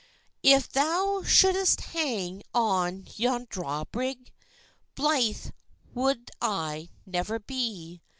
[0.41, 4.31] "If thou shou'dst hang on yon draw brig,
[4.95, 5.51] Blythe
[5.93, 8.01] wou'd I never be."